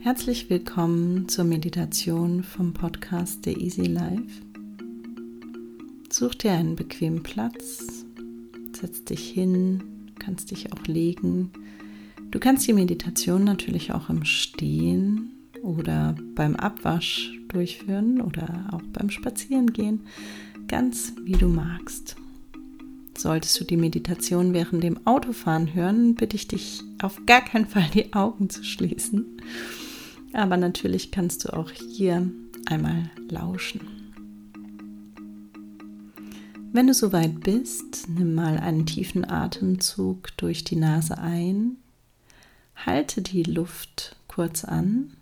[0.00, 4.42] Herzlich willkommen zur Meditation vom Podcast der Easy Life.
[6.08, 8.06] Such dir einen bequemen Platz,
[8.72, 9.82] setz dich hin,
[10.20, 11.50] kannst dich auch legen.
[12.30, 15.32] Du kannst die Meditation natürlich auch im Stehen
[15.62, 20.02] oder beim Abwasch durchführen oder auch beim Spazierengehen,
[20.68, 22.14] ganz wie du magst.
[23.16, 27.90] Solltest du die Meditation während dem Autofahren hören, bitte ich dich auf gar keinen Fall
[27.92, 29.26] die Augen zu schließen.
[30.32, 32.30] Aber natürlich kannst du auch hier
[32.66, 33.80] einmal lauschen.
[36.70, 41.76] Wenn du soweit bist, nimm mal einen tiefen Atemzug durch die Nase ein,
[42.76, 45.16] halte die Luft kurz an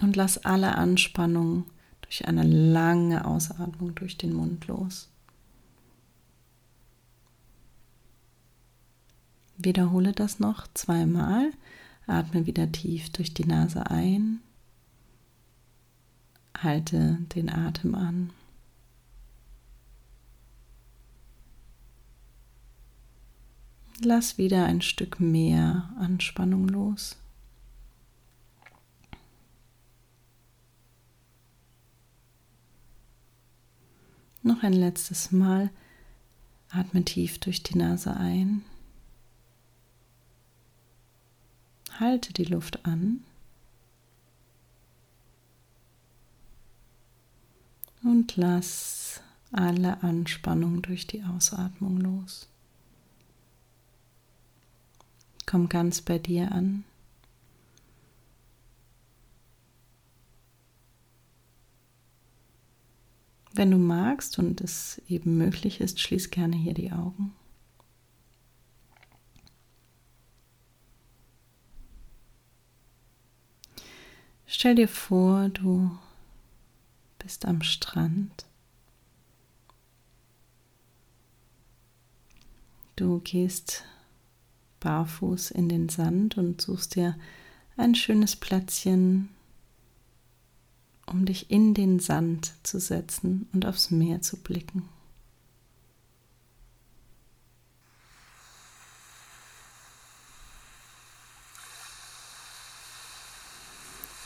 [0.00, 1.64] und lass alle Anspannung
[2.02, 5.08] durch eine lange Ausatmung durch den Mund los.
[9.62, 11.52] Wiederhole das noch zweimal.
[12.06, 14.40] Atme wieder tief durch die Nase ein.
[16.56, 18.30] Halte den Atem an.
[24.02, 27.18] Lass wieder ein Stück mehr Anspannung los.
[34.42, 35.70] Noch ein letztes Mal.
[36.70, 38.64] Atme tief durch die Nase ein.
[42.00, 43.22] Halte die Luft an.
[48.02, 49.20] Und lass
[49.52, 52.48] alle Anspannung durch die Ausatmung los.
[55.44, 56.84] Komm ganz bei dir an.
[63.52, 67.34] Wenn du magst und es eben möglich ist, schließ gerne hier die Augen.
[74.52, 75.96] Stell dir vor, du
[77.20, 78.46] bist am Strand.
[82.96, 83.84] Du gehst
[84.80, 87.16] barfuß in den Sand und suchst dir
[87.76, 89.28] ein schönes Plätzchen,
[91.06, 94.88] um dich in den Sand zu setzen und aufs Meer zu blicken.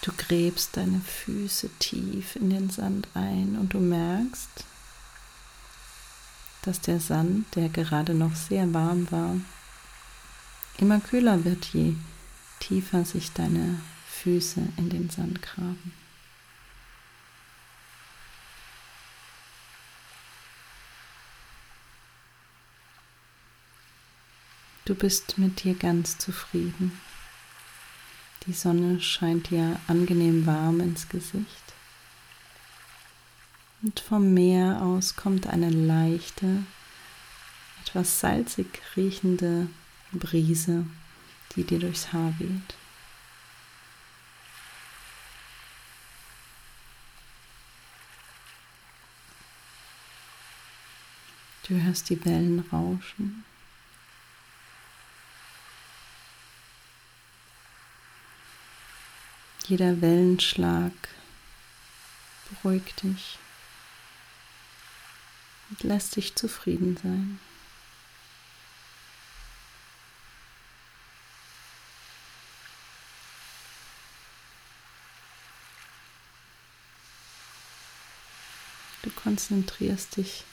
[0.05, 4.67] Du gräbst deine Füße tief in den Sand ein und du merkst,
[6.61, 9.35] dass der Sand, der gerade noch sehr warm war,
[10.77, 11.95] immer kühler wird, je
[12.61, 15.95] tiefer sich deine Füße in den Sand graben.
[24.85, 26.93] Du bist mit dir ganz zufrieden.
[28.47, 31.65] Die Sonne scheint dir angenehm warm ins Gesicht.
[33.83, 36.65] Und vom Meer aus kommt eine leichte,
[37.83, 38.67] etwas salzig
[38.97, 39.69] riechende
[40.13, 40.87] Brise,
[41.55, 42.75] die dir durchs Haar weht.
[51.67, 53.43] Du hörst die Wellen rauschen.
[59.67, 60.93] Jeder Wellenschlag
[62.51, 63.39] beruhigt dich
[65.71, 67.41] und lässt dich zufrieden sein.
[79.01, 80.45] Du konzentrierst dich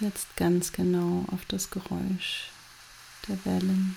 [0.00, 2.50] jetzt ganz genau auf das Geräusch
[3.28, 3.96] der Wellen.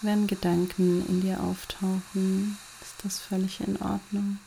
[0.00, 4.38] Wenn Gedanken in dir auftauchen, ist das völlig in Ordnung.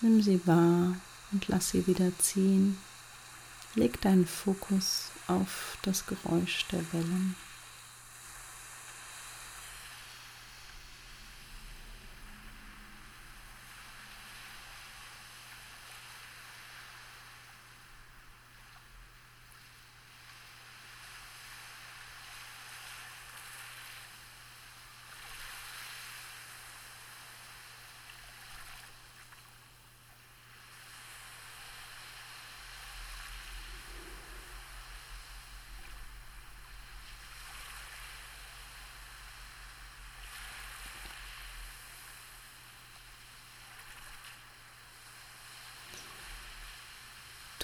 [0.00, 0.96] Nimm sie wahr
[1.32, 2.78] und lass sie wieder ziehen.
[3.74, 7.36] Leg deinen Fokus auf das Geräusch der Wellen.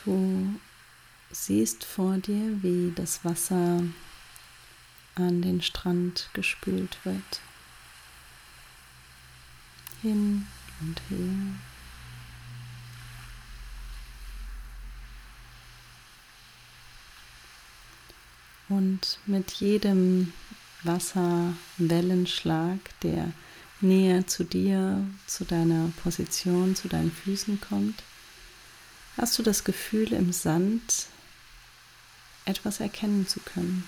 [0.09, 0.59] Du
[1.31, 3.83] siehst vor dir, wie das Wasser
[5.17, 7.43] an den Strand gespült wird.
[10.01, 10.47] Hin
[10.81, 11.29] und her.
[18.71, 20.33] Und mit jedem
[20.85, 23.31] Wasserwellenschlag, der
[23.83, 28.03] näher zu dir, zu deiner Position, zu deinen Füßen kommt,
[29.19, 31.07] hast du das Gefühl, im Sand
[32.45, 33.85] etwas erkennen zu können.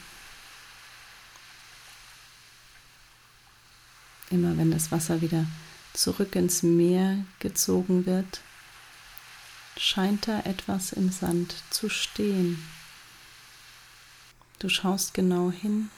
[4.30, 5.46] Immer wenn das Wasser wieder
[5.92, 8.40] zurück ins Meer gezogen wird,
[9.76, 12.62] scheint da etwas im Sand zu stehen.
[14.58, 15.90] Du schaust genau hin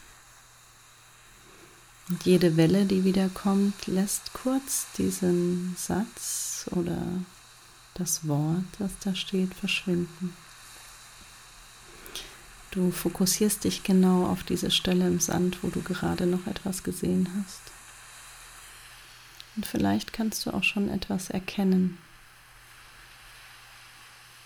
[2.09, 7.03] und jede Welle, die wiederkommt, lässt kurz diesen Satz oder
[7.95, 10.35] das Wort, das da steht, verschwinden.
[12.71, 17.29] Du fokussierst dich genau auf diese Stelle im Sand, wo du gerade noch etwas gesehen
[17.39, 17.61] hast.
[19.57, 21.99] Und vielleicht kannst du auch schon etwas erkennen.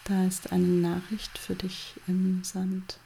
[0.05, 2.99] Da ist eine Nachricht für dich im Sand.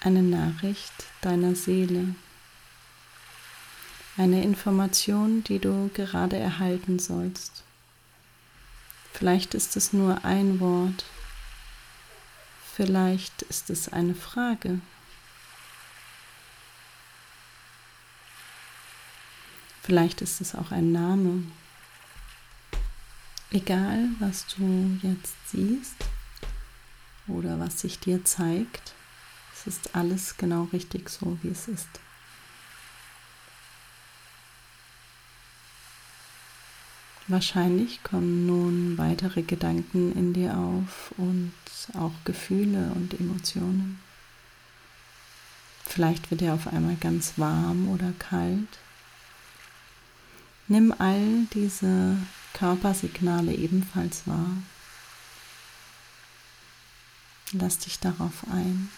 [0.00, 2.14] Eine Nachricht deiner Seele.
[4.18, 7.64] Eine Information, die du gerade erhalten sollst.
[9.12, 11.04] Vielleicht ist es nur ein Wort.
[12.74, 14.80] Vielleicht ist es eine Frage.
[19.82, 21.44] Vielleicht ist es auch ein Name.
[23.50, 25.96] Egal, was du jetzt siehst
[27.28, 28.94] oder was sich dir zeigt,
[29.54, 31.88] es ist alles genau richtig so, wie es ist.
[37.28, 41.52] Wahrscheinlich kommen nun weitere Gedanken in dir auf und
[41.94, 44.00] auch Gefühle und Emotionen.
[45.84, 48.68] Vielleicht wird dir auf einmal ganz warm oder kalt.
[50.68, 52.16] Nimm all diese
[52.54, 54.50] Körpersignale ebenfalls wahr.
[57.52, 58.90] Lass dich darauf ein.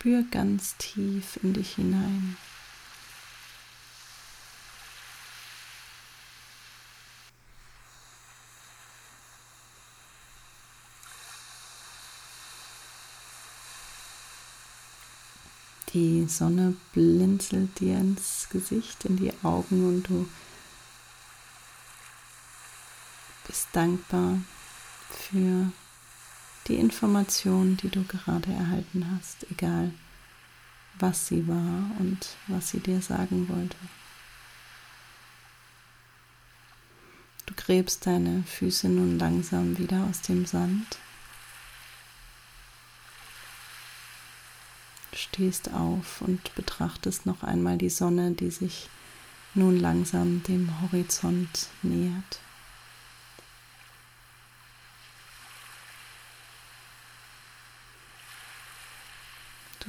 [0.00, 2.36] Spür ganz tief in dich hinein.
[15.92, 20.28] Die Sonne blinzelt dir ins Gesicht, in die Augen und du
[23.48, 24.38] bist dankbar
[25.10, 25.72] für
[26.68, 29.92] die Information, die du gerade erhalten hast, egal
[30.98, 33.76] was sie war und was sie dir sagen wollte.
[37.46, 40.98] Du gräbst deine Füße nun langsam wieder aus dem Sand
[45.38, 48.88] stehst auf und betrachtest noch einmal die Sonne, die sich
[49.54, 52.40] nun langsam dem Horizont nähert.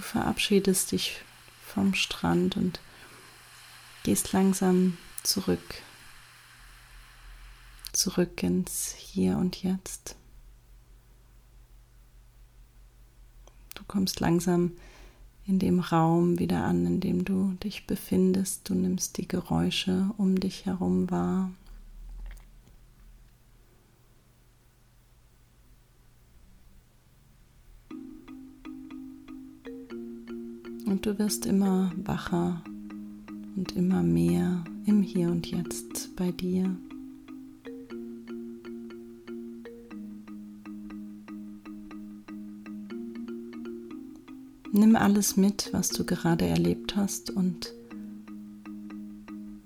[0.10, 1.22] Verabschiedest dich
[1.66, 2.80] vom Strand und
[4.04, 5.84] gehst langsam zurück,
[7.94, 10.16] zurück ins Hier und Jetzt.
[13.76, 14.72] Du kommst langsam
[15.46, 18.70] in dem Raum wieder an, in dem du dich befindest.
[18.70, 21.52] Du nimmst die Geräusche um dich herum wahr.
[31.00, 32.62] Und du wirst immer wacher
[33.56, 36.76] und immer mehr im Hier und Jetzt bei dir.
[44.74, 47.74] Nimm alles mit, was du gerade erlebt hast und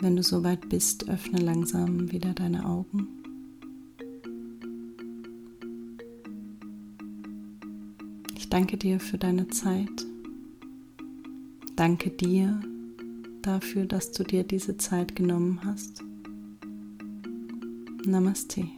[0.02, 3.08] wenn du soweit bist, öffne langsam wieder deine Augen.
[8.36, 10.12] Ich danke dir für deine Zeit.
[11.86, 12.62] Danke dir
[13.42, 16.02] dafür, dass du dir diese Zeit genommen hast.
[18.06, 18.70] Namaste.